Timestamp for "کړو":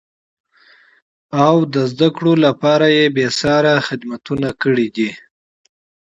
2.15-2.33